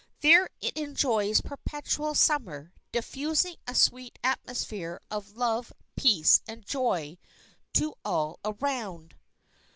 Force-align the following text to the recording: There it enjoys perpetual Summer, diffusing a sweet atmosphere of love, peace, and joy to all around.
There 0.21 0.49
it 0.61 0.75
enjoys 0.75 1.41
perpetual 1.41 2.15
Summer, 2.15 2.73
diffusing 2.91 3.57
a 3.67 3.75
sweet 3.75 4.17
atmosphere 4.23 4.99
of 5.11 5.37
love, 5.37 5.71
peace, 5.95 6.41
and 6.47 6.65
joy 6.65 7.19
to 7.73 7.93
all 8.03 8.39
around. 8.43 9.13